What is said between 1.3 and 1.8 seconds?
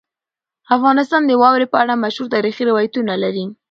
واورې په